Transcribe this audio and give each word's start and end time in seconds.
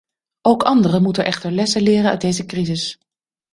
Ook 0.41 0.63
anderen 0.63 1.01
moeten 1.01 1.25
echter 1.25 1.51
lessen 1.51 1.81
leren 1.81 2.09
uit 2.09 2.21
deze 2.21 2.45
crisis. 2.45 2.99